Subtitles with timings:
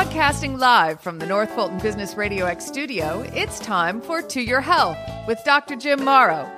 [0.00, 4.62] Broadcasting live from the North Fulton Business Radio X studio, it's time for To Your
[4.62, 4.96] Health
[5.28, 5.76] with Dr.
[5.76, 6.50] Jim Morrow.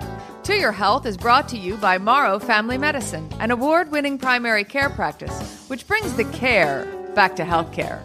[0.45, 4.62] To Your Health is brought to you by Morrow Family Medicine, an award winning primary
[4.62, 6.86] care practice which brings the care
[7.16, 8.00] back to healthcare.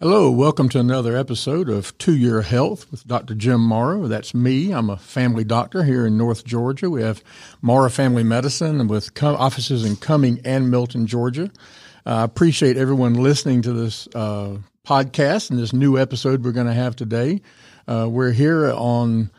[0.00, 3.34] Hello, welcome to another episode of To Your Health with Dr.
[3.34, 4.08] Jim Morrow.
[4.08, 4.72] That's me.
[4.72, 6.88] I'm a family doctor here in North Georgia.
[6.88, 7.22] We have
[7.60, 11.50] Morrow Family Medicine with offices in Cumming and Milton, Georgia.
[12.06, 16.66] I uh, appreciate everyone listening to this uh, podcast and this new episode we're going
[16.66, 17.40] to have today.
[17.88, 19.30] Uh, we're here on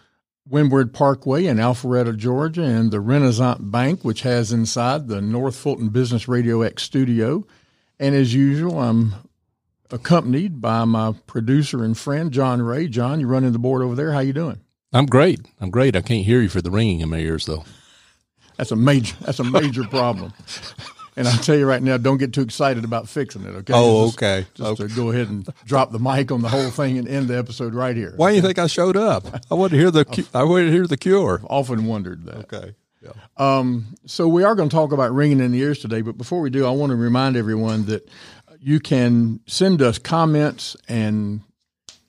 [0.49, 5.89] Windward Parkway in Alpharetta, Georgia, and the Renaissance Bank, which has inside the North Fulton
[5.89, 7.45] Business Radio X studio.
[7.99, 9.13] And as usual, I'm
[9.91, 12.87] accompanied by my producer and friend John Ray.
[12.87, 14.11] John, you're running the board over there.
[14.11, 14.59] How you doing?
[14.91, 15.39] I'm great.
[15.61, 15.95] I'm great.
[15.95, 17.63] I can't hear you for the ringing in my ears, though.
[18.57, 19.15] That's a major.
[19.21, 20.33] That's a major problem.
[21.17, 23.49] And I'll tell you right now, don't get too excited about fixing it.
[23.49, 23.73] Okay.
[23.73, 24.45] Oh, just, okay.
[24.53, 24.87] Just okay.
[24.87, 27.73] to go ahead and drop the mic on the whole thing and end the episode
[27.73, 28.13] right here.
[28.17, 29.25] Why do you think I showed up?
[29.49, 30.27] I wanted to hear the.
[30.33, 31.39] I wanted to hear the cure.
[31.43, 32.53] I've often wondered that.
[32.53, 32.75] Okay.
[33.01, 33.11] Yeah.
[33.37, 36.41] Um, so we are going to talk about ringing in the ears today, but before
[36.41, 38.09] we do, I want to remind everyone that
[38.59, 41.41] you can send us comments and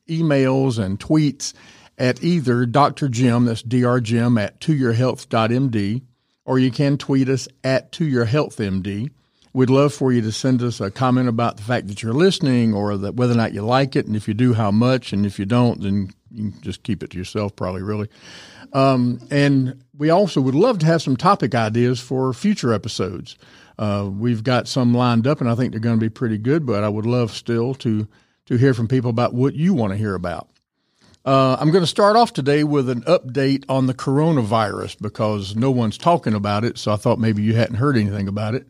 [0.09, 1.53] emails and tweets
[1.99, 3.09] at either Dr.
[3.09, 4.01] Jim, that's Dr.
[4.01, 6.03] Jim at toyourhealth.md,
[6.47, 9.11] or you can tweet us at To Your Health MD.
[9.53, 12.73] We'd love for you to send us a comment about the fact that you're listening
[12.73, 15.27] or that whether or not you like it, and if you do, how much, and
[15.27, 18.09] if you don't, then you can just keep it to yourself, probably, really.
[18.73, 23.37] Um, and we also would love to have some topic ideas for future episodes.
[23.79, 26.67] Uh, we've got some lined up, and I think they're going to be pretty good.
[26.67, 28.07] But I would love still to
[28.47, 30.49] to hear from people about what you want to hear about.
[31.27, 35.73] Uh, I'm going to start off today with an update on the coronavirus because no
[35.73, 36.79] one's talking about it.
[36.79, 38.65] So I thought maybe you hadn't heard anything about it.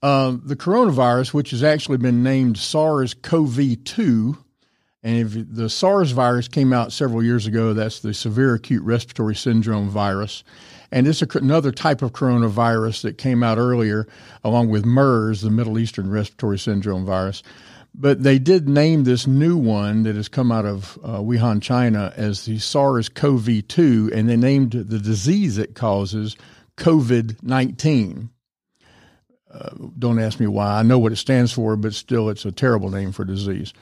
[0.00, 4.38] Uh, the coronavirus, which has actually been named SARS-CoV-2,
[5.02, 9.34] and if the SARS virus came out several years ago, that's the severe acute respiratory
[9.34, 10.44] syndrome virus.
[10.92, 14.06] And it's another type of coronavirus that came out earlier,
[14.44, 17.42] along with MERS, the Middle Eastern Respiratory Syndrome virus.
[17.94, 22.12] But they did name this new one that has come out of uh, Wuhan, China,
[22.16, 26.36] as the SARS CoV 2, and they named the disease it causes
[26.76, 28.30] COVID 19.
[29.52, 30.78] Uh, don't ask me why.
[30.78, 33.72] I know what it stands for, but still, it's a terrible name for disease.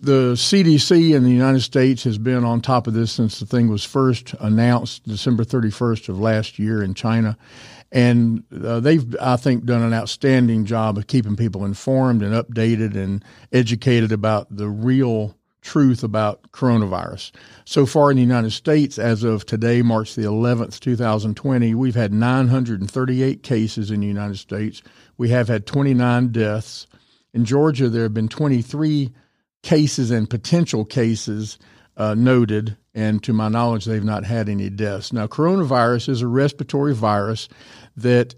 [0.00, 3.68] The CDC in the United States has been on top of this since the thing
[3.68, 7.36] was first announced December 31st of last year in China.
[7.92, 12.96] And uh, they've, I think, done an outstanding job of keeping people informed and updated
[12.96, 13.22] and
[13.52, 17.30] educated about the real truth about coronavirus.
[17.66, 22.12] So far in the United States, as of today, March the 11th, 2020, we've had
[22.12, 24.82] 938 cases in the United States.
[25.18, 26.86] We have had 29 deaths.
[27.34, 29.12] In Georgia, there have been 23
[29.62, 31.58] cases and potential cases
[31.96, 35.12] uh, noted, and to my knowledge, they've not had any deaths.
[35.12, 37.48] Now, coronavirus is a respiratory virus
[37.96, 38.34] that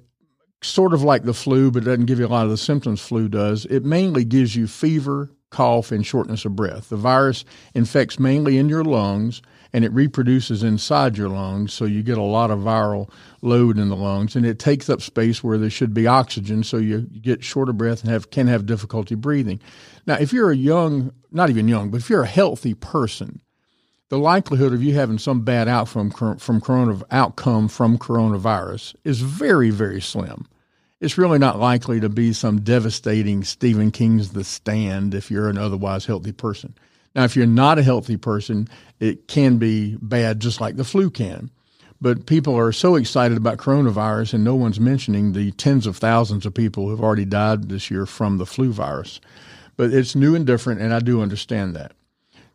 [0.62, 3.28] sort of like the flu, but doesn't give you a lot of the symptoms flu
[3.28, 3.66] does.
[3.66, 6.88] It mainly gives you fever, cough, and shortness of breath.
[6.88, 7.44] The virus
[7.74, 9.42] infects mainly in your lungs
[9.74, 13.10] and it reproduces inside your lungs, so you get a lot of viral
[13.42, 16.76] load in the lungs, and it takes up space where there should be oxygen, so
[16.76, 19.60] you, get short of breath and have can have difficulty breathing.
[20.06, 23.40] Now, if you're a young, not even young, but if you're a healthy person,
[24.14, 26.08] the likelihood of you having some bad outcome
[26.38, 30.46] from corona outcome from coronavirus is very very slim.
[31.00, 35.58] It's really not likely to be some devastating Stephen King's The Stand if you're an
[35.58, 36.76] otherwise healthy person.
[37.16, 38.68] Now, if you're not a healthy person,
[39.00, 41.50] it can be bad just like the flu can.
[42.00, 46.46] But people are so excited about coronavirus, and no one's mentioning the tens of thousands
[46.46, 49.20] of people who've already died this year from the flu virus.
[49.76, 51.96] But it's new and different, and I do understand that.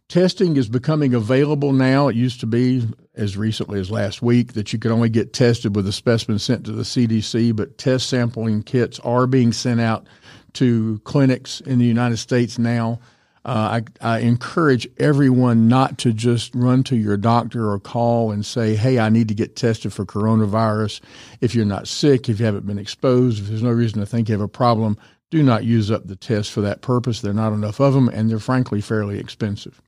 [0.09, 2.07] Testing is becoming available now.
[2.07, 2.83] It used to be
[3.13, 6.65] as recently as last week that you could only get tested with a specimen sent
[6.65, 10.07] to the CDC, but test sampling kits are being sent out
[10.53, 12.99] to clinics in the United States now.
[13.45, 18.43] Uh, I, I, encourage everyone not to just run to your doctor or call and
[18.43, 21.01] say, hey, I need to get tested for coronavirus.
[21.39, 24.27] If you're not sick, if you haven't been exposed, if there's no reason to think
[24.27, 24.97] you have a problem,
[25.29, 27.21] do not use up the test for that purpose.
[27.21, 29.79] There are not enough of them, and they're frankly fairly expensive.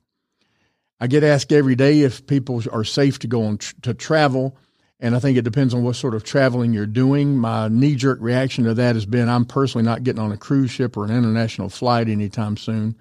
[1.02, 4.56] I get asked every day if people are safe to go on tr- to travel,
[5.00, 7.36] and I think it depends on what sort of traveling you're doing.
[7.36, 10.70] My knee jerk reaction to that has been I'm personally not getting on a cruise
[10.70, 12.94] ship or an international flight anytime soon.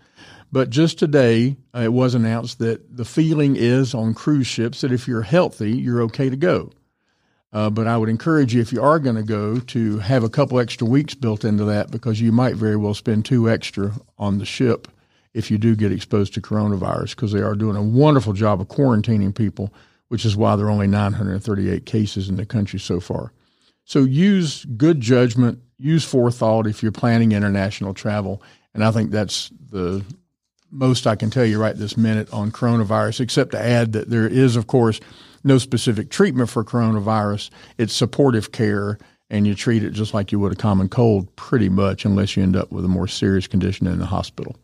[0.52, 4.92] But just today, uh, it was announced that the feeling is on cruise ships that
[4.92, 6.72] if you're healthy, you're okay to go.
[7.54, 10.30] Uh, but I would encourage you, if you are going to go, to have a
[10.30, 14.40] couple extra weeks built into that because you might very well spend two extra on
[14.40, 14.88] the ship
[15.34, 18.68] if you do get exposed to coronavirus because they are doing a wonderful job of
[18.68, 19.74] quarantining people,
[20.10, 23.32] which is why there are only 938 cases in the country so far.
[23.86, 28.42] So use good judgment, use forethought if you're planning international travel.
[28.74, 30.04] And I think that's the
[30.70, 34.28] most I can tell you right this minute on coronavirus, except to add that there
[34.28, 35.00] is, of course,
[35.44, 37.50] no specific treatment for coronavirus.
[37.78, 38.98] It's supportive care,
[39.30, 42.44] and you treat it just like you would a common cold, pretty much, unless you
[42.44, 44.56] end up with a more serious condition in the hospital.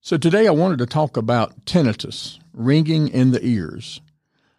[0.00, 4.00] So today I wanted to talk about tinnitus, ringing in the ears.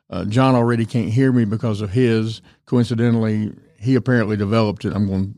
[0.10, 2.42] Uh, John already can't hear me because of his.
[2.66, 4.94] Coincidentally, he apparently developed it.
[4.94, 5.36] I'm going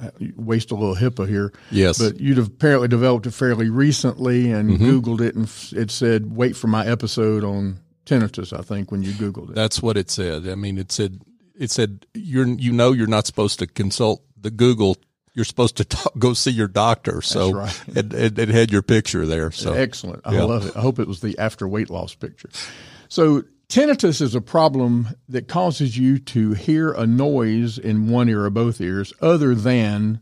[0.00, 1.52] to waste a little HIPAA here.
[1.70, 1.98] Yes.
[1.98, 4.90] But you'd have apparently developed it fairly recently and Mm-hmm.
[4.90, 5.44] Googled it, and
[5.78, 9.54] it said, wait for my episode on tinnitus, I think, when you Googled it.
[9.54, 10.48] That's what it said.
[10.48, 11.20] I mean, it said
[11.54, 14.96] it said you're you know you're not supposed to consult the Google.
[15.34, 17.22] You're supposed to talk, go see your doctor.
[17.22, 17.84] So right.
[17.88, 19.50] it, it, it had your picture there.
[19.50, 20.22] So Excellent.
[20.24, 20.42] I Yeah.
[20.44, 20.76] love it.
[20.76, 22.50] I hope it was the after weight loss picture.
[23.08, 28.44] So, tinnitus is a problem that causes you to hear a noise in one ear
[28.44, 30.20] or both ears other than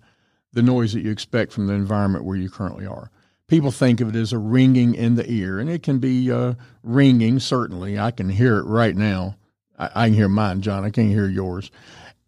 [0.52, 3.10] the noise that you expect from the environment where you currently are.
[3.46, 6.54] People think of it as a ringing in the ear, and it can be uh,
[6.82, 7.98] ringing, certainly.
[7.98, 9.36] I can hear it right now.
[9.78, 10.84] I, I can hear mine, John.
[10.84, 11.70] I can't hear yours.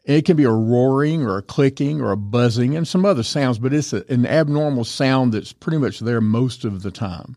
[0.04, 3.58] It can be a roaring or a clicking or a buzzing and some other sounds,
[3.58, 7.36] but it's a, an abnormal sound that's pretty much there most of the time.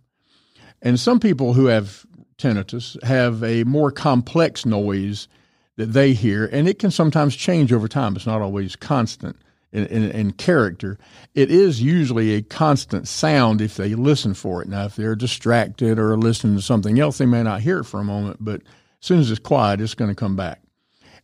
[0.82, 2.06] And some people who have
[2.38, 5.28] tinnitus have a more complex noise
[5.76, 8.16] that they hear, and it can sometimes change over time.
[8.16, 9.38] It's not always constant
[9.72, 10.98] in, in, in character.
[11.34, 14.70] It is usually a constant sound if they listen for it.
[14.70, 18.00] Now, if they're distracted or listening to something else, they may not hear it for
[18.00, 18.68] a moment, but as
[19.08, 20.62] soon as it's quiet, it's going to come back.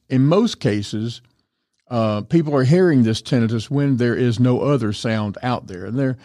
[0.10, 1.22] In most cases,
[1.90, 5.86] uh, people are hearing this tinnitus when there is no other sound out there.
[5.86, 6.18] And there,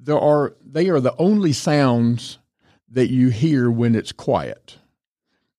[0.00, 2.38] there are they are the only sounds
[2.88, 4.76] that you hear when it's quiet.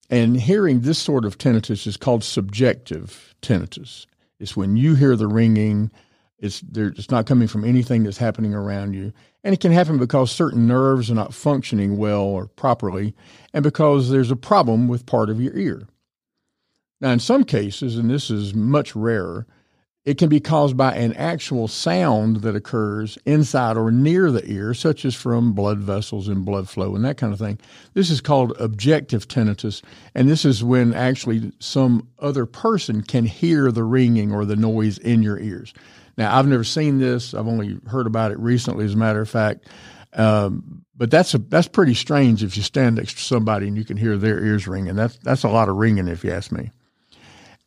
[0.09, 4.05] And hearing this sort of tinnitus is called subjective tinnitus.
[4.39, 5.91] It's when you hear the ringing,
[6.38, 9.13] it's there, it's not coming from anything that's happening around you.
[9.44, 13.15] And it can happen because certain nerves are not functioning well or properly,
[13.53, 15.88] and because there's a problem with part of your ear.
[17.03, 19.45] Now, in some cases, and this is much rarer,
[20.05, 24.73] it can be caused by an actual sound that occurs inside or near the ear,
[24.73, 27.59] such as from blood vessels and blood flow and that kind of thing.
[27.94, 29.81] This is called objective tinnitus,
[30.15, 34.97] and this is when actually some other person can hear the ringing or the noise
[34.97, 35.73] in your ears.
[36.17, 37.33] Now, I've never seen this.
[37.33, 39.67] I've only heard about it recently, as a matter of fact.
[40.13, 43.83] Um, but that's a that's pretty strange if you stand next to somebody and you
[43.83, 44.95] can hear their ears ringing.
[44.95, 46.71] That's that's a lot of ringing, if you ask me.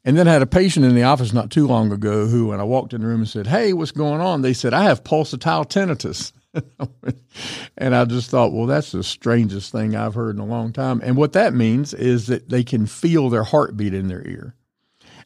[0.06, 2.60] And then I had a patient in the office not too long ago who, when
[2.60, 4.40] I walked in the room and said, Hey, what's going on?
[4.40, 6.32] They said, I have pulsatile tinnitus.
[7.76, 11.00] and I just thought, well, that's the strangest thing I've heard in a long time.
[11.02, 14.54] And what that means is that they can feel their heartbeat in their ear.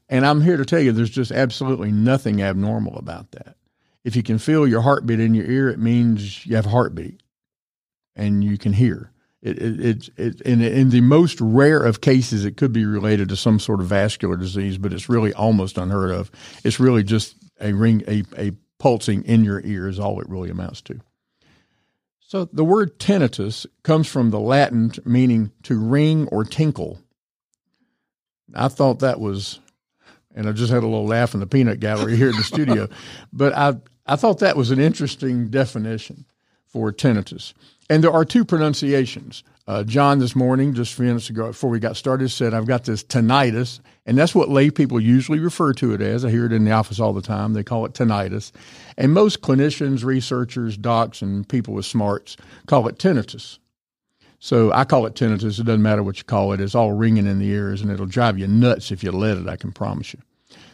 [0.09, 3.57] And I'm here to tell you, there's just absolutely nothing abnormal about that.
[4.03, 7.23] If you can feel your heartbeat in your ear, it means you have a heartbeat
[8.17, 9.13] and you can hear.
[9.43, 13.31] It, it, it, it, in, in the most rare of cases, it could be related
[13.31, 16.31] to some sort of vascular disease, but it's really almost unheard of.
[16.63, 20.51] It's really just a ring, a, a pulsing in your ear is all it really
[20.51, 21.01] amounts to.
[22.21, 27.01] So the word tinnitus comes from the Latin meaning to ring or tinkle.
[28.55, 29.59] I thought that was,
[30.35, 32.89] and I just had a little laugh in the peanut gallery here in the studio,
[33.33, 33.77] but I,
[34.07, 36.27] I thought that was an interesting definition
[36.71, 37.53] for tinnitus.
[37.89, 39.43] And there are two pronunciations.
[39.67, 42.67] Uh, John this morning, just a few minutes ago, before we got started, said, I've
[42.67, 43.81] got this tinnitus.
[44.07, 46.25] And that's what lay people usually refer to it as.
[46.25, 47.53] I hear it in the office all the time.
[47.53, 48.53] They call it tinnitus.
[48.97, 52.37] And most clinicians, researchers, docs, and people with smarts
[52.67, 53.59] call it tinnitus.
[54.39, 55.59] So I call it tinnitus.
[55.61, 56.61] It doesn't matter what you call it.
[56.61, 59.49] It's all ringing in the ears, and it'll drive you nuts if you let it,
[59.49, 60.21] I can promise you.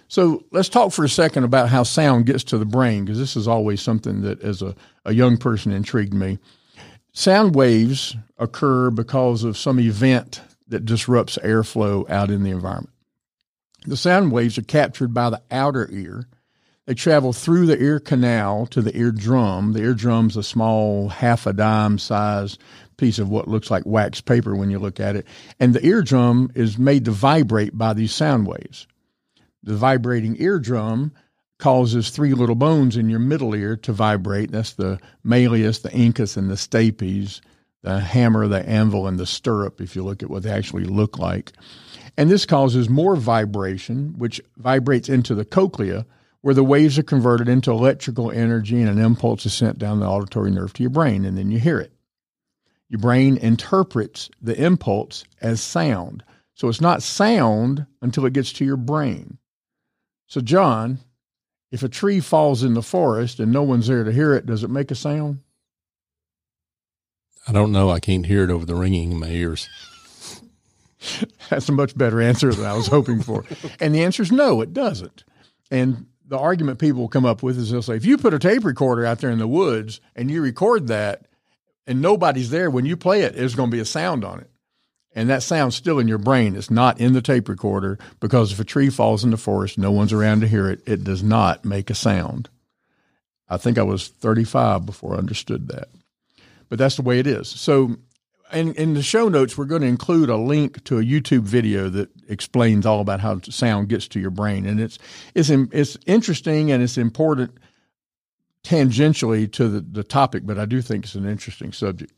[0.08, 3.36] So let's talk for a second about how sound gets to the brain, because this
[3.36, 6.38] is always something that, as a, a young person, intrigued me.
[7.12, 12.94] Sound waves occur because of some event that disrupts airflow out in the environment.
[13.86, 16.26] The sound waves are captured by the outer ear.
[16.86, 19.72] They travel through the ear canal to the eardrum.
[19.72, 22.58] The eardrum's a small half a dime size
[22.96, 25.26] piece of what looks like wax paper when you look at it.
[25.58, 28.86] And the eardrum is made to vibrate by these sound waves.
[29.66, 31.12] The vibrating eardrum
[31.58, 34.52] causes three little bones in your middle ear to vibrate.
[34.52, 37.40] That's the malleus, the incus, and the stapes,
[37.82, 41.18] the hammer, the anvil, and the stirrup, if you look at what they actually look
[41.18, 41.50] like.
[42.16, 46.06] And this causes more vibration, which vibrates into the cochlea,
[46.42, 50.06] where the waves are converted into electrical energy and an impulse is sent down the
[50.06, 51.92] auditory nerve to your brain, and then you hear it.
[52.88, 56.22] Your brain interprets the impulse as sound.
[56.54, 59.38] So it's not sound until it gets to your brain.
[60.26, 60.98] So, John,
[61.70, 64.64] if a tree falls in the forest and no one's there to hear it, does
[64.64, 65.40] it make a sound?
[67.48, 67.90] I don't know.
[67.90, 69.68] I can't hear it over the ringing in my ears.
[71.48, 73.44] That's a much better answer than I was hoping for.
[73.80, 75.24] and the answer is no, it doesn't.
[75.70, 78.38] And the argument people will come up with is they'll say, if you put a
[78.38, 81.26] tape recorder out there in the woods and you record that
[81.86, 84.50] and nobody's there, when you play it, there's going to be a sound on it.
[85.16, 86.54] And that sound's still in your brain.
[86.54, 89.90] It's not in the tape recorder because if a tree falls in the forest, no
[89.90, 92.50] one's around to hear it, it does not make a sound.
[93.48, 95.88] I think I was 35 before I understood that.
[96.68, 97.48] But that's the way it is.
[97.48, 97.96] So
[98.52, 101.88] in, in the show notes, we're going to include a link to a YouTube video
[101.88, 104.98] that explains all about how sound gets to your brain, and it's
[105.34, 107.58] it's it's interesting and it's important
[108.62, 112.12] tangentially to the, the topic, but I do think it's an interesting subject.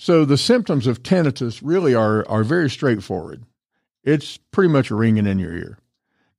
[0.00, 3.44] So the symptoms of tinnitus really are are very straightforward.
[4.04, 5.78] It's pretty much a ringing in your ear.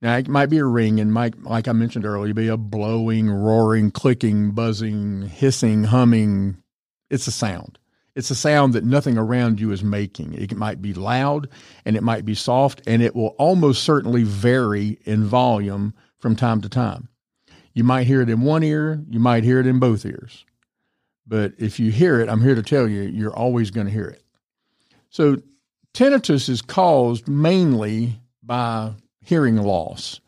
[0.01, 3.29] Now it might be a ring, and might, like I mentioned earlier, be a blowing,
[3.29, 6.63] roaring, clicking, buzzing, hissing, humming.
[7.09, 7.77] It's a sound.
[8.15, 10.35] It's a sound that nothing around you is making.
[10.35, 11.49] It might be loud
[11.83, 16.61] and it might be soft, and it will almost certainly vary in volume from time
[16.61, 17.09] to time.
[17.73, 20.45] You might hear it in one ear, you might hear it in both ears.
[21.29, 24.07] But if you hear it, I'm here to tell you, you're always going to hear
[24.07, 24.23] it.
[25.11, 25.37] So,
[25.93, 30.19] tinnitus is caused mainly by hearing loss.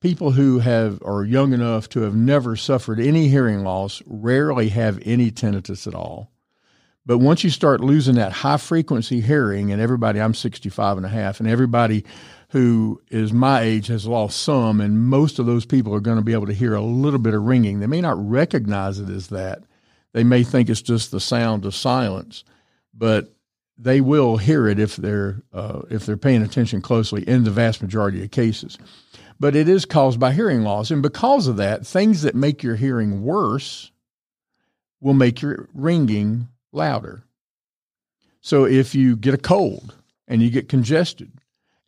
[0.00, 4.98] People who have are young enough to have never suffered any hearing loss rarely have
[5.04, 6.32] any tinnitus at all.
[7.06, 11.10] But once you start losing that high frequency hearing, and everybody, I'm 65 and a
[11.10, 12.04] half, and everybody
[12.48, 16.24] who is my age has lost some, and most of those people are going to
[16.24, 17.78] be able to hear a little bit of ringing.
[17.78, 19.62] They may not recognize it as that.
[20.12, 22.44] They may think it's just the sound of silence,
[22.92, 23.32] but
[23.78, 27.80] they will hear it if they're uh, if they're paying attention closely in the vast
[27.80, 28.78] majority of cases.
[29.38, 32.76] But it is caused by hearing loss, and because of that, things that make your
[32.76, 33.90] hearing worse
[35.00, 37.24] will make your ringing louder.
[38.40, 39.94] So if you get a cold
[40.28, 41.32] and you get congested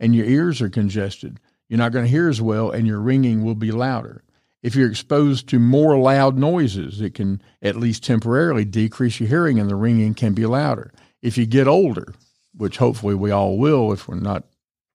[0.00, 3.44] and your ears are congested, you're not going to hear as well and your ringing
[3.44, 4.22] will be louder.
[4.62, 9.58] If you're exposed to more loud noises, it can at least temporarily decrease your hearing
[9.58, 10.92] and the ringing can be louder.
[11.20, 12.14] If you get older,
[12.54, 14.44] which hopefully we all will if we're not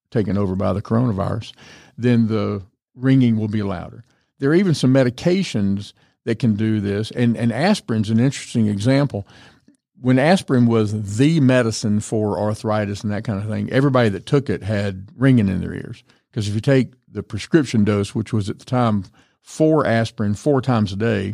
[0.09, 1.51] taken over by the coronavirus,
[1.97, 2.63] then the
[2.95, 4.05] ringing will be louder.
[4.39, 5.93] There are even some medications
[6.23, 9.27] that can do this, and, and aspirin's an interesting example
[9.99, 14.49] when aspirin was the medicine for arthritis and that kind of thing, everybody that took
[14.49, 16.03] it had ringing in their ears.
[16.29, 19.05] Because if you take the prescription dose, which was at the time
[19.47, 21.33] four aspirin four times a day,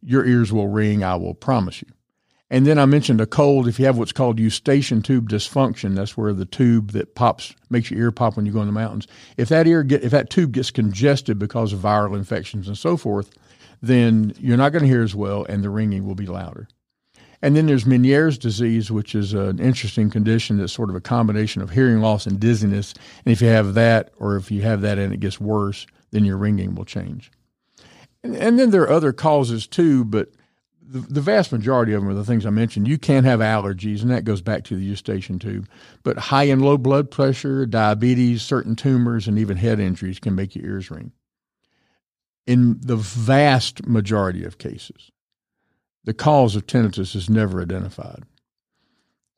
[0.00, 1.88] your ears will ring, I will promise you.
[2.48, 3.66] And then I mentioned a cold.
[3.66, 7.90] If you have what's called eustachian tube dysfunction, that's where the tube that pops makes
[7.90, 9.08] your ear pop when you go in the mountains.
[9.36, 12.96] If that ear get if that tube gets congested because of viral infections and so
[12.96, 13.30] forth,
[13.82, 16.68] then you're not going to hear as well, and the ringing will be louder.
[17.42, 21.62] And then there's Meniere's disease, which is an interesting condition that's sort of a combination
[21.62, 22.94] of hearing loss and dizziness.
[23.24, 26.24] And if you have that, or if you have that and it gets worse, then
[26.24, 27.30] your ringing will change.
[28.22, 30.30] And, and then there are other causes too, but
[30.82, 32.88] the, the, vast majority of them are the things I mentioned.
[32.88, 35.68] You can have allergies, and that goes back to the eustachian tube.
[36.02, 40.56] But high and low blood pressure, diabetes, certain tumors, and even head injuries can make
[40.56, 41.12] your ears ring.
[42.46, 45.12] In the vast majority of cases,
[46.04, 48.24] the cause of tinnitus is never identified.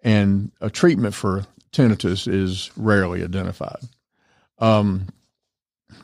[0.02, 3.82] And a treatment for tinnitus is rarely identified.
[4.58, 5.08] Um,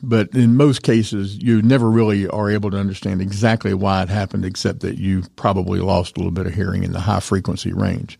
[0.01, 4.45] but in most cases, you never really are able to understand exactly why it happened,
[4.45, 8.17] except that you probably lost a little bit of hearing in the high frequency range.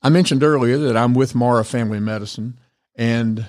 [0.00, 2.58] I mentioned earlier that I'm with Morrow Family Medicine,
[2.94, 3.46] and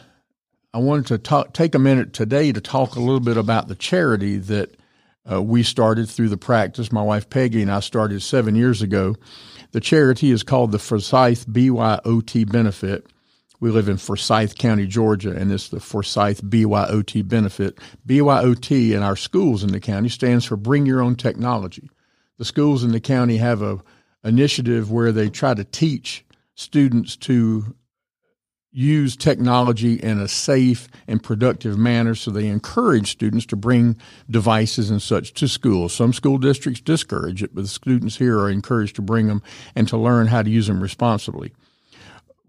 [0.73, 3.75] I wanted to talk, take a minute today to talk a little bit about the
[3.75, 4.75] charity that
[5.31, 6.91] uh, we started through the practice.
[6.91, 9.15] My wife Peggy and I started seven years ago.
[9.71, 13.07] The charity is called the Forsyth BYOT Benefit.
[13.61, 17.77] We live in Forsyth County, Georgia, and it's the Forsyth BYOT Benefit.
[18.07, 21.89] BYOT in our schools in the county stands for Bring Your Own Technology.
[22.37, 23.79] The schools in the county have a
[24.23, 26.25] initiative where they try to teach
[26.55, 27.75] students to
[28.71, 32.15] use technology in a safe and productive manner.
[32.15, 33.97] So they encourage students to bring
[34.29, 35.89] devices and such to school.
[35.89, 39.41] Some school districts discourage it, but the students here are encouraged to bring them
[39.75, 41.51] and to learn how to use them responsibly.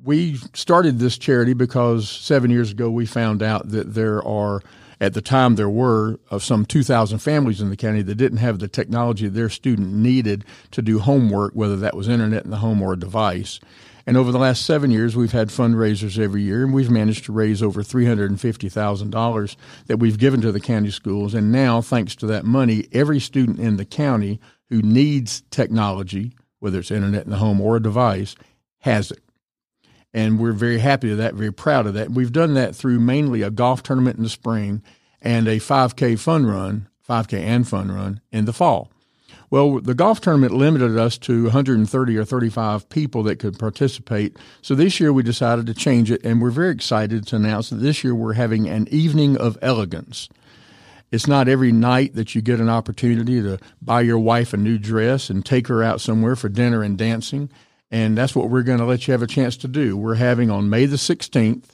[0.02, 4.62] We started this charity because seven years ago we found out that there are
[5.00, 8.58] at the time there were of some 2,000 families in the county that didn't have
[8.58, 12.82] the technology their student needed to do homework, whether that was internet in the home
[12.82, 13.60] or a device.
[14.06, 17.32] And over the last seven years, we've had fundraisers every year, and we've managed to
[17.32, 21.32] raise over $350,000 that we've given to the county schools.
[21.34, 26.78] And now, thanks to that money, every student in the county who needs technology, whether
[26.80, 28.34] it's internet in the home or a device,
[28.80, 29.20] has it.
[30.12, 32.10] And we're very happy with that, very proud of that.
[32.10, 34.82] We've done that through mainly a golf tournament in the spring
[35.22, 38.90] and a 5K fun run, 5K and fun run in the fall.
[39.50, 44.36] Well, the golf tournament limited us to 130 or 35 people that could participate.
[44.62, 47.76] So this year we decided to change it, and we're very excited to announce that
[47.76, 50.28] this year we're having an evening of elegance.
[51.10, 54.78] It's not every night that you get an opportunity to buy your wife a new
[54.78, 57.50] dress and take her out somewhere for dinner and dancing.
[57.90, 59.96] And that's what we're going to let you have a chance to do.
[59.96, 61.70] We're having on May the 16th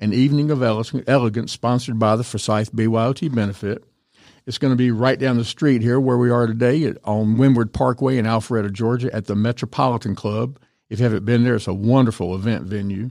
[0.00, 3.84] an evening of elegance sponsored by the Forsyth BYOT benefit.
[4.46, 7.72] It's going to be right down the street here where we are today on Windward
[7.72, 10.58] Parkway in Alpharetta, Georgia at the Metropolitan Club.
[10.88, 13.10] If you haven't been there, it's a wonderful event venue.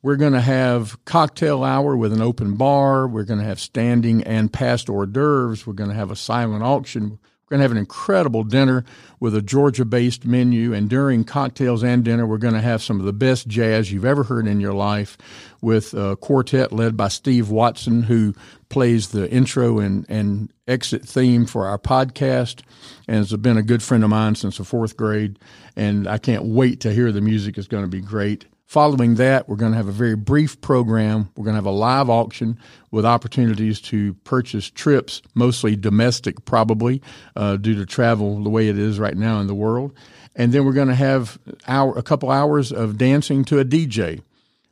[0.00, 3.06] We're going to have cocktail hour with an open bar.
[3.06, 5.64] We're going to have standing and passed hors d'oeuvres.
[5.64, 7.20] We're going to have a silent auction
[7.52, 8.82] going to have an incredible dinner
[9.20, 10.72] with a Georgia based menu.
[10.72, 14.06] And during cocktails and dinner, we're going to have some of the best jazz you've
[14.06, 15.18] ever heard in your life
[15.60, 18.34] with a quartet led by Steve Watson, who
[18.70, 22.62] plays the intro and, and exit theme for our podcast
[23.06, 25.38] and has been a good friend of mine since the fourth grade.
[25.76, 27.58] And I can't wait to hear the music.
[27.58, 28.46] It's going to be great.
[28.72, 31.28] Following that, we're going to have a very brief program.
[31.36, 32.58] We're going to have a live auction
[32.90, 37.02] with opportunities to purchase trips, mostly domestic, probably
[37.36, 39.92] uh, due to travel the way it is right now in the world.
[40.34, 41.38] And then we're going to have
[41.68, 44.22] hour, a couple hours of dancing to a DJ.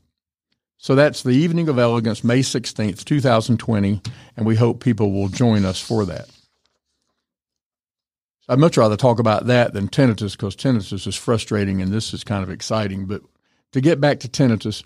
[0.77, 4.03] So that's the Evening of Elegance, May 16th, 2020,
[4.37, 6.29] and we hope people will join us for that.
[8.49, 12.23] I'd much rather talk about that than tinnitus because tinnitus is frustrating and this is
[12.23, 13.07] kind of exciting.
[13.07, 13.23] But
[13.73, 14.85] to get back to tinnitus,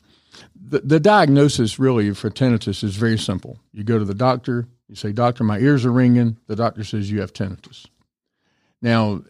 [0.55, 3.59] the, the diagnosis really for tinnitus is very simple.
[3.73, 6.39] You go to the doctor, you say, Doctor, my ears are ringing.
[6.47, 7.87] The doctor says you have tinnitus.
[8.81, 9.23] Now,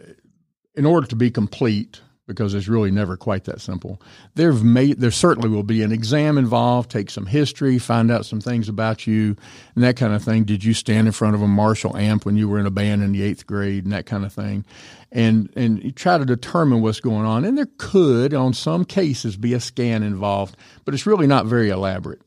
[0.75, 4.01] in order to be complete, because it's really never quite that simple.
[4.37, 8.69] Made, there certainly will be an exam involved, take some history, find out some things
[8.69, 9.37] about you,
[9.75, 10.45] and that kind of thing.
[10.45, 13.03] Did you stand in front of a Marshall amp when you were in a band
[13.03, 14.65] in the eighth grade, and that kind of thing,
[15.11, 17.45] and and try to determine what's going on.
[17.45, 21.71] And there could, on some cases, be a scan involved, but it's really not very
[21.71, 22.23] elaborate.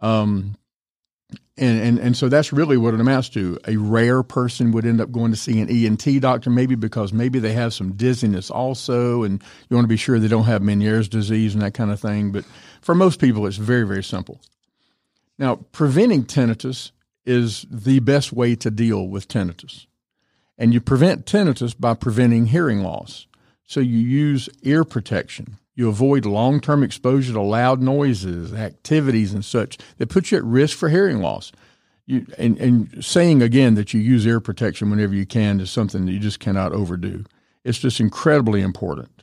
[0.00, 0.56] Um,
[1.58, 3.58] and, and and so that's really what it amounts to.
[3.66, 7.38] A rare person would end up going to see an ENT doctor, maybe because maybe
[7.38, 11.08] they have some dizziness also, and you want to be sure they don't have Meniere's
[11.08, 12.32] disease and that kind of thing.
[12.32, 12.44] But
[12.80, 14.40] for most people, it's very very simple.
[15.38, 16.92] Now, preventing tinnitus
[17.24, 19.86] is the best way to deal with tinnitus,
[20.56, 23.26] and you prevent tinnitus by preventing hearing loss.
[23.64, 25.58] So you use ear protection.
[25.78, 30.44] You avoid long term exposure to loud noises, activities, and such that put you at
[30.44, 31.52] risk for hearing loss.
[32.04, 36.04] You, and, and saying again that you use ear protection whenever you can is something
[36.06, 37.24] that you just cannot overdo.
[37.62, 39.22] It's just incredibly important.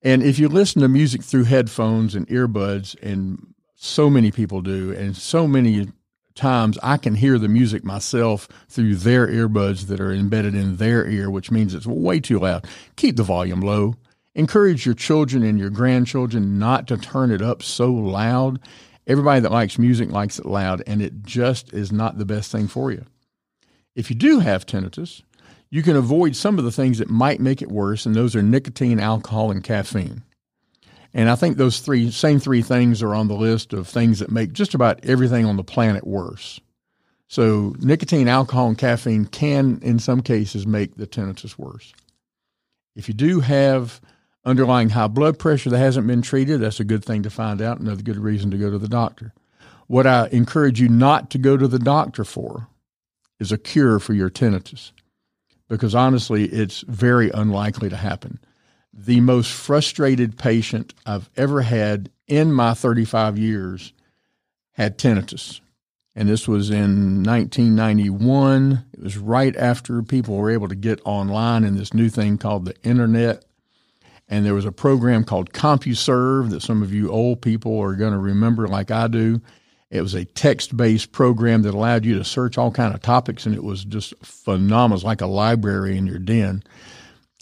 [0.00, 4.92] And if you listen to music through headphones and earbuds, and so many people do,
[4.92, 5.88] and so many
[6.36, 11.04] times I can hear the music myself through their earbuds that are embedded in their
[11.08, 12.68] ear, which means it's way too loud.
[12.94, 13.96] Keep the volume low.
[14.40, 18.58] Encourage your children and your grandchildren not to turn it up so loud.
[19.06, 22.66] Everybody that likes music likes it loud, and it just is not the best thing
[22.66, 23.04] for you.
[23.94, 25.20] If you do have tinnitus,
[25.68, 28.40] you can avoid some of the things that might make it worse, and those are
[28.40, 30.22] nicotine, alcohol, and caffeine.
[31.12, 34.30] And I think those three same three things are on the list of things that
[34.30, 36.58] make just about everything on the planet worse.
[37.28, 41.92] So nicotine, alcohol, and caffeine can, in some cases, make the tinnitus worse.
[42.96, 44.00] If you do have
[44.44, 47.80] underlying high blood pressure that hasn't been treated, that's a good thing to find out.
[47.80, 49.32] Another good reason to go to the doctor.
[49.86, 52.68] What I encourage you not to go to the doctor for
[53.38, 54.92] is a cure for your tinnitus,
[55.68, 58.38] because honestly, it's very unlikely to happen
[58.92, 63.92] the most frustrated patient I've ever had in my 35 years
[64.72, 65.60] had tinnitus.
[66.14, 68.84] And this was in 1991.
[68.92, 72.64] It was right after people were able to get online in this new thing called
[72.64, 73.44] the internet.
[74.30, 78.12] And there was a program called CompuServe that some of you old people are going
[78.12, 79.40] to remember, like I do.
[79.90, 83.56] It was a text-based program that allowed you to search all kind of topics, and
[83.56, 84.94] it was just phenomenal.
[84.94, 86.62] It was like a library in your den.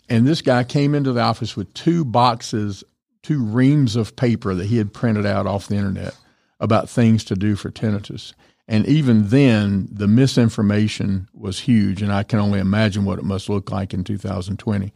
[0.08, 2.82] And this guy came into the office with two boxes,
[3.22, 6.16] two reams of paper that he had printed out off the internet
[6.58, 8.32] about things to do for tinnitus.
[8.66, 13.50] And even then, the misinformation was huge, and I can only imagine what it must
[13.50, 14.90] look like in 2020.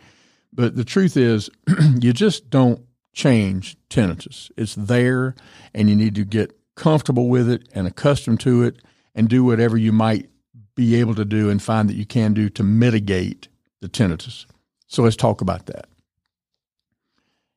[0.52, 1.50] But the truth is,
[2.00, 4.50] you just don't change tinnitus.
[4.56, 5.34] It's there,
[5.74, 8.76] and you need to get comfortable with it and accustomed to it
[9.14, 10.30] and do whatever you might
[10.74, 13.48] be able to do and find that you can do to mitigate
[13.80, 14.46] the tinnitus.
[14.86, 15.86] So let's talk about that.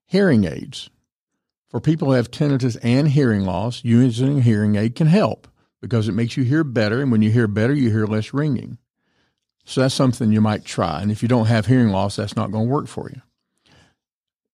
[0.06, 0.90] Hearing aids.
[1.70, 5.48] For people who have tinnitus and hearing loss, using a hearing aid can help
[5.82, 7.02] because it makes you hear better.
[7.02, 8.78] And when you hear better, you hear less ringing.
[9.66, 11.02] So that's something you might try.
[11.02, 13.22] And if you don't have hearing loss, that's not going to work for you.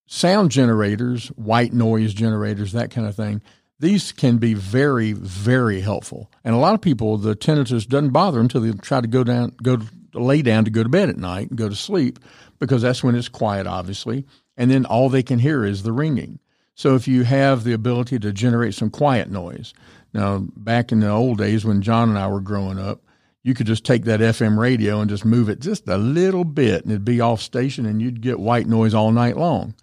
[0.08, 3.42] Sound generators, white noise generators, that kind of thing,
[3.80, 6.32] these can be very, very helpful.
[6.44, 9.24] And a lot of people, the tinnitus doesn't bother them until they try to go
[9.24, 9.80] down, go
[10.14, 12.20] lay down to go to bed at night and go to sleep
[12.60, 14.26] because that's when it's quiet, obviously.
[14.56, 16.40] And then all they can hear is the ringing.
[16.76, 19.74] So if you have the ability to generate some quiet noise,
[20.14, 23.02] now back in the old days when John and I were growing up,
[23.44, 26.84] you could just take that FM radio and just move it just a little bit
[26.84, 29.74] and it'd be off station and you'd get white noise all night long.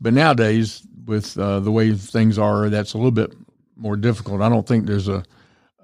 [0.00, 3.34] But nowadays, with uh, the way things are, that's a little bit
[3.76, 4.42] more difficult.
[4.42, 5.24] I don't think there's a,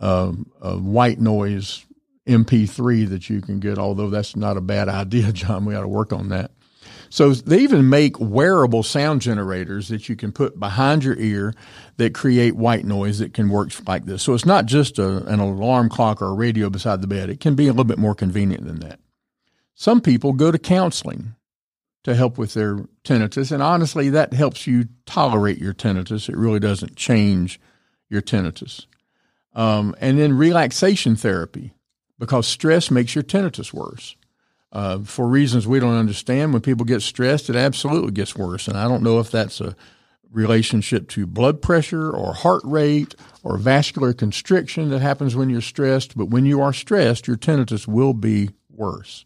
[0.01, 1.85] a, a white noise
[2.27, 5.65] MP3 that you can get, although that's not a bad idea, John.
[5.65, 6.51] We got to work on that.
[7.09, 11.55] So they even make wearable sound generators that you can put behind your ear
[11.97, 14.23] that create white noise that can work like this.
[14.23, 17.31] So it's not just a, an alarm clock or a radio beside the bed.
[17.31, 19.01] It can be a little bit more convenient than that.
[19.75, 21.35] Some people go to counseling
[22.05, 26.29] to help with their tinnitus, and honestly, that helps you tolerate your tinnitus.
[26.29, 27.61] It really doesn't change
[28.09, 28.87] your tinnitus.
[29.55, 31.73] Um, and then relaxation therapy
[32.19, 34.17] because stress makes your tinnitus worse.
[34.77, 38.69] Uh, for reasons we don't understand, when people get stressed, it absolutely gets worse.
[38.69, 39.75] And I don't know if that's a
[40.31, 46.15] relationship to blood pressure or heart rate or vascular constriction that happens when you're stressed.
[46.15, 49.25] But when you are stressed, your tinnitus will be worse.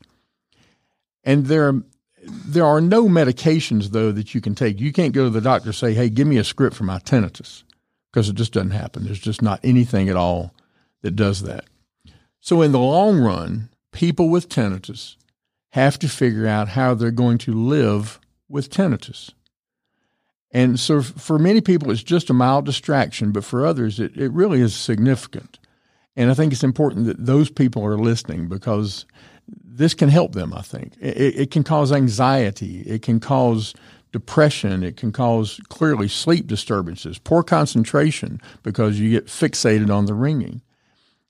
[1.25, 1.83] And there,
[2.23, 4.79] there are no medications, though, that you can take.
[4.79, 7.01] You can't go to the doctor and say, hey, give me a script for my
[7.01, 7.65] tinnitus,
[8.13, 9.05] because it just doesn't happen.
[9.05, 10.55] There's just not anything at all
[11.03, 11.65] that does that.
[12.39, 15.17] So, in the long run, people with tinnitus
[15.71, 19.31] have to figure out how they're going to live with tinnitus.
[20.53, 24.33] And so, for many people, it's just a mild distraction, but for others, it, it
[24.33, 25.61] really is significant.
[26.17, 29.07] And I think it's important that those people are listening because
[29.65, 30.95] this can help them, I think.
[31.01, 33.75] It, it can cause anxiety, it can cause
[34.13, 40.15] depression, it can cause clearly sleep disturbances, poor concentration because you get fixated on the
[40.15, 40.63] ringing.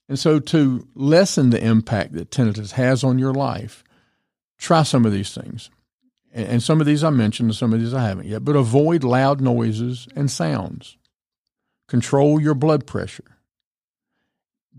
[0.08, 3.84] And so, to lessen the impact that tinnitus has on your life,
[4.60, 5.70] try some of these things.
[6.32, 9.02] And some of these I mentioned, and some of these I haven't yet, but avoid
[9.02, 10.96] loud noises and sounds.
[11.88, 13.36] Control your blood pressure.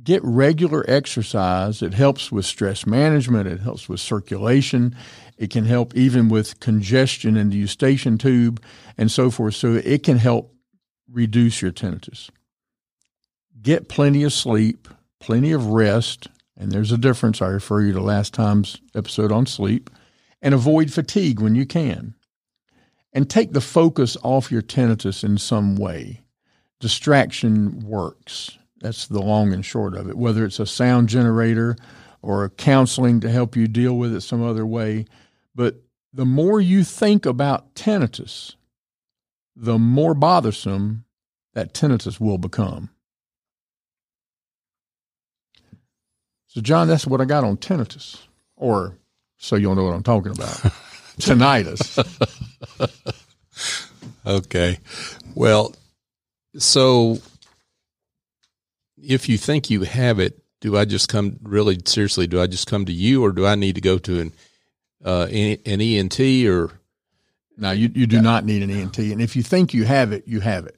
[0.01, 1.81] Get regular exercise.
[1.81, 4.95] It helps with stress management, it helps with circulation,
[5.37, 8.63] it can help even with congestion in the eustachian tube
[8.97, 9.55] and so forth.
[9.55, 10.55] So, it can help
[11.11, 12.29] reduce your tinnitus.
[13.61, 14.87] Get plenty of sleep
[15.21, 16.27] plenty of rest,
[16.61, 17.41] and there's a difference.
[17.41, 19.89] I refer you to last time's episode on sleep,
[20.43, 22.13] and avoid fatigue when you can.
[23.13, 26.21] And take the focus off your tinnitus in some way.
[26.79, 28.57] Distraction works.
[28.79, 30.17] That's the long and short of it.
[30.17, 31.75] Whether it's a sound generator
[32.21, 35.05] or counseling to help you deal with it some other way.
[35.55, 35.81] But
[36.13, 38.55] the more you think about tinnitus,
[39.55, 41.05] the more bothersome
[41.53, 42.91] that tinnitus will become.
[46.53, 48.17] So, John, that's what I got on tinnitus,
[48.57, 48.97] or
[49.37, 50.49] so you'll know what I'm talking about.
[51.17, 51.97] Tinnitus.
[54.25, 54.77] Okay.
[55.33, 55.73] Well,
[56.57, 57.17] so
[59.01, 62.27] if you think you have it, do I just come really seriously?
[62.27, 64.31] Do I just come to you, or do I need to go to an
[65.03, 66.69] uh, an, ENT or?
[67.57, 70.27] No, you you do not need an ENT, and if you think you have it,
[70.27, 70.77] you have it.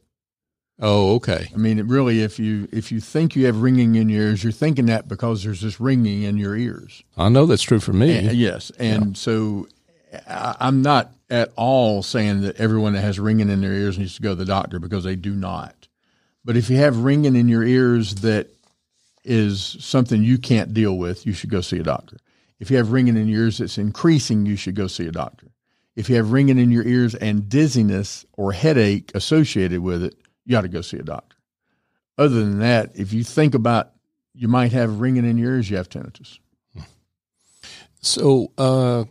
[0.79, 1.49] Oh, okay.
[1.53, 4.43] I mean, it really, if you if you think you have ringing in your ears,
[4.43, 7.03] you're thinking that because there's this ringing in your ears.
[7.15, 8.17] I know that's true for me.
[8.27, 9.67] And- yes, and so
[10.27, 14.15] I, I'm not at all saying that everyone that has ringing in their ears needs
[14.15, 15.87] to go to the doctor because they do not.
[16.43, 18.47] But if you have ringing in your ears that
[19.23, 22.17] is something you can't deal with, you should go see a doctor.
[22.59, 25.47] If you have ringing in your ears that's increasing, you should go see a doctor.
[25.95, 30.57] If you have ringing in your ears and dizziness or headache associated with it, you
[30.57, 31.35] ought to go see a doctor.
[32.17, 33.91] Other than that, if you think about
[34.33, 36.39] you might have ringing in your ears, you have tinnitus.
[38.01, 39.05] So uh,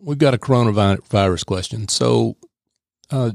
[0.00, 1.88] we've got a coronavirus question.
[1.88, 2.36] So
[3.10, 3.32] uh,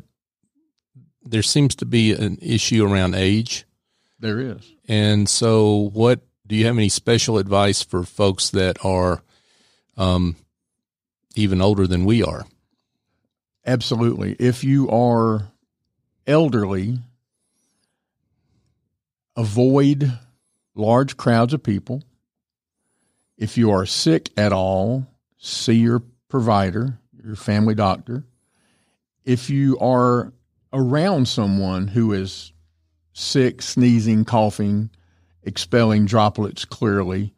[1.23, 3.65] there seems to be an issue around age,
[4.19, 4.61] There is.
[4.87, 9.21] and so what do you have any special advice for folks that are
[9.97, 10.37] um,
[11.35, 12.45] even older than we are?
[13.65, 14.35] Absolutely.
[14.39, 15.51] If you are
[16.27, 16.99] elderly,
[19.35, 20.19] avoid
[20.75, 22.03] large crowds of people.
[23.37, 28.25] If you are sick at all, see your provider, your family doctor.
[29.23, 30.33] If you are
[30.73, 32.51] around someone who is
[33.13, 34.89] sick, sneezing, coughing,
[35.43, 37.33] expelling droplets clearly,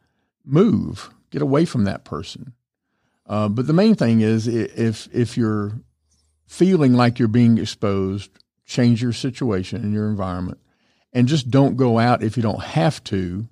[0.45, 1.09] move.
[1.31, 2.53] Get away from that person.
[3.25, 5.73] Uh, but the main thing is if if you're
[6.47, 8.31] feeling like you're being exposed,
[8.69, 10.59] change your situation and your environment,
[11.11, 13.47] and just don't go out if you don't have to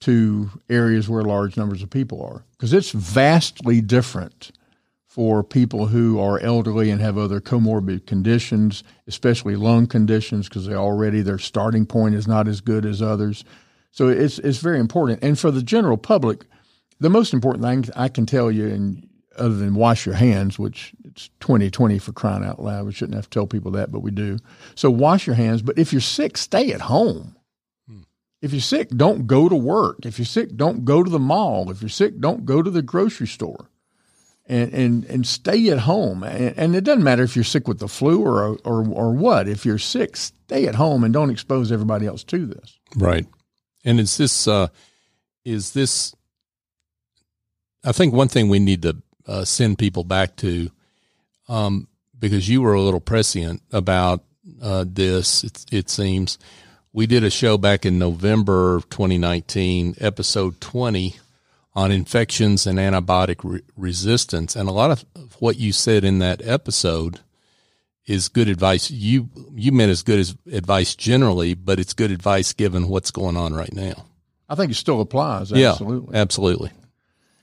[0.00, 4.52] to areas where large numbers of people are, because it's vastly different
[5.06, 10.74] for people who are elderly and have other comorbid conditions, especially lung conditions, because they
[10.74, 13.44] already their starting point is not as good as others.
[13.90, 15.22] So it's it's very important.
[15.22, 16.44] And for the general public,
[17.00, 20.92] the most important thing I can tell you, and other than wash your hands, which
[21.04, 24.10] it's 2020 for crying out loud, we shouldn't have to tell people that, but we
[24.10, 24.38] do.
[24.74, 25.62] So wash your hands.
[25.62, 27.36] But if you're sick, stay at home.
[28.42, 30.06] If you're sick, don't go to work.
[30.06, 31.70] If you're sick, don't go to the mall.
[31.70, 33.68] If you're sick, don't go to the grocery store.
[34.46, 36.24] And and and stay at home.
[36.24, 39.46] And, and it doesn't matter if you're sick with the flu or or or what.
[39.46, 42.78] If you're sick, stay at home and don't expose everybody else to this.
[42.96, 43.26] Right.
[43.84, 44.68] And is this uh
[45.44, 46.16] is this
[47.84, 48.96] I think one thing we need to
[49.30, 50.70] uh, send people back to
[51.48, 51.86] um
[52.18, 54.24] because you were a little prescient about
[54.60, 56.38] uh this it, it seems
[56.92, 61.16] we did a show back in November of 2019 episode 20
[61.74, 65.04] on infections and antibiotic re- resistance and a lot of
[65.40, 67.20] what you said in that episode
[68.10, 68.90] is good advice.
[68.90, 73.36] You you meant as good as advice generally, but it's good advice given what's going
[73.36, 74.04] on right now.
[74.48, 75.52] I think it still applies.
[75.52, 75.70] Yeah,
[76.12, 76.72] Absolutely.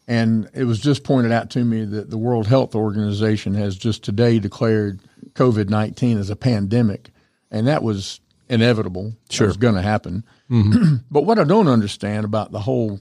[0.07, 4.03] And it was just pointed out to me that the World Health Organization has just
[4.03, 5.01] today declared
[5.33, 7.09] COVID 19 as a pandemic.
[7.51, 9.13] And that was inevitable.
[9.29, 9.45] Sure.
[9.45, 10.23] It was going to happen.
[10.49, 10.95] Mm-hmm.
[11.11, 12.99] but what I don't understand about the whole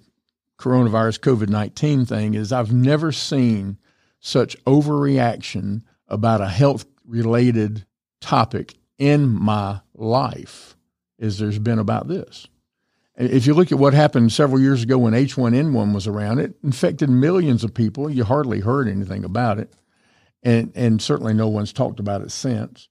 [0.58, 3.78] coronavirus COVID 19 thing is I've never seen
[4.20, 7.86] such overreaction about a health related
[8.20, 10.76] topic in my life
[11.20, 12.48] as there's been about this.
[13.16, 17.08] If you look at what happened several years ago when H1N1 was around, it infected
[17.08, 18.10] millions of people.
[18.10, 19.72] You hardly heard anything about it.
[20.42, 22.88] And, and certainly no one's talked about it since.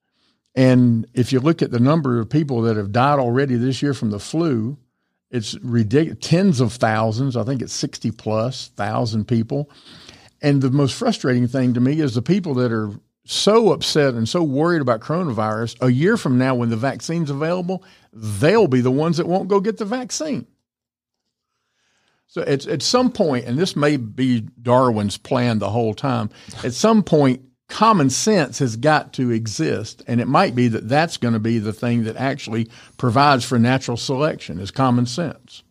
[0.56, 3.94] And if you look at the number of people that have died already this year
[3.94, 4.78] from the flu,
[5.30, 6.18] it's ridiculous.
[6.22, 7.38] Tens of thousands.
[7.38, 9.70] I think it's 60 plus thousand people.
[10.42, 12.92] And the most frustrating thing to me is the people that are
[13.26, 17.84] so upset and so worried about coronavirus, a year from now, when the vaccine's available,
[18.14, 20.48] they'll be the ones that won't go get the vaccine.
[22.28, 26.30] So it's at some point, and this may be Darwin's plan the whole time,
[26.64, 30.04] at some point, common sense has got to exist.
[30.08, 33.58] And it might be that that's going to be the thing that actually provides for
[33.58, 35.64] natural selection is common sense.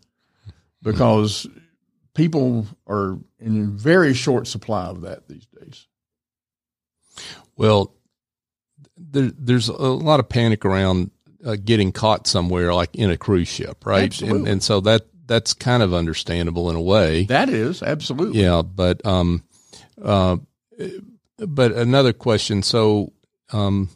[0.83, 1.47] Because
[2.15, 5.87] people are in very short supply of that these days.
[7.57, 7.95] Well,
[8.97, 11.11] there, there's a lot of panic around
[11.45, 14.21] uh, getting caught somewhere, like in a cruise ship, right?
[14.23, 17.25] And, and so that that's kind of understandable in a way.
[17.25, 18.43] That is absolutely.
[18.43, 19.45] Yeah, but um,
[20.03, 20.39] uh,
[21.39, 22.63] but another question.
[22.63, 23.13] So,
[23.53, 23.91] um,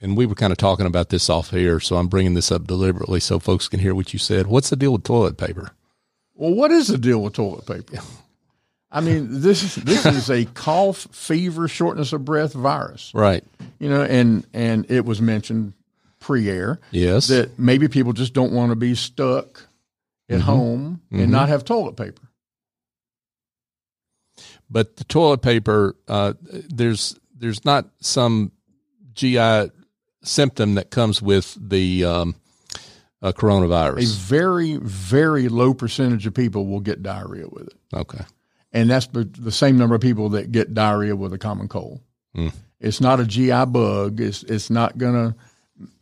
[0.00, 2.66] and we were kind of talking about this off air, so I'm bringing this up
[2.66, 4.46] deliberately so folks can hear what you said.
[4.46, 5.72] What's the deal with toilet paper?
[6.34, 8.02] Well, what is the deal with toilet paper?
[8.94, 13.10] I mean, this is this is a cough, fever, shortness of breath virus.
[13.12, 13.42] Right.
[13.80, 15.72] You know, and and it was mentioned
[16.20, 17.26] pre-air Yes.
[17.26, 19.66] that maybe people just don't want to be stuck
[20.30, 22.22] at home and not have toilet paper.
[24.70, 28.52] but the toilet paper, uh, there's there's not some
[29.14, 29.70] GI
[30.22, 32.34] symptom that comes with the um,
[33.22, 34.02] uh, coronavirus.
[34.04, 37.74] A very very low percentage of people will get diarrhea with it.
[37.92, 38.24] Okay.
[38.74, 42.00] And that's the, the same number of people that get diarrhea with a common cold.
[42.34, 42.48] Hmm.
[42.80, 44.20] It's not a GI bug.
[44.20, 45.34] It's it's not gonna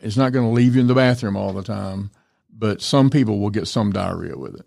[0.00, 2.10] it's not gonna leave you in the bathroom all the time.
[2.50, 4.66] But some people will get some diarrhea with it,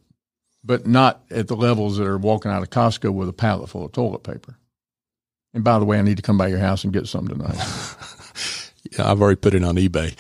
[0.64, 3.86] but not at the levels that are walking out of Costco with a pallet full
[3.86, 4.58] of toilet paper.
[5.54, 7.58] And by the way, I need to come by your house and get some tonight.
[8.92, 10.16] Yeah, I've already put it on eBay.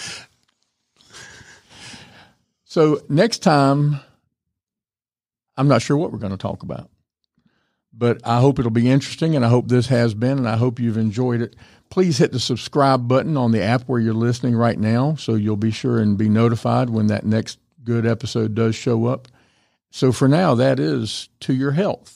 [2.63, 3.99] So next time,
[5.55, 6.89] I'm not sure what we're going to talk about,
[7.97, 10.79] but I hope it'll be interesting, and I hope this has been, and I hope
[10.79, 11.55] you've enjoyed it.
[11.89, 15.55] Please hit the subscribe button on the app where you're listening right now, so you'll
[15.55, 19.27] be sure and be notified when that next good episode does show up.
[19.91, 22.14] So for now, that is to your health.